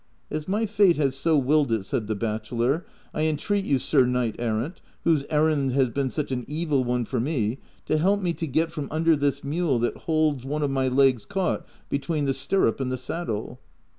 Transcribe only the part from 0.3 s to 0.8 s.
''"As my